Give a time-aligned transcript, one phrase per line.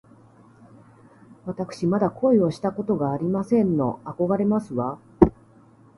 [1.45, 3.99] わたくしまだ恋をしたことがありませんの。
[4.03, 4.97] あこがれますわ